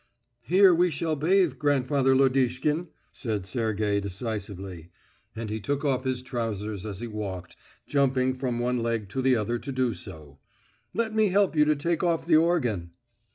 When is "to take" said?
11.65-12.01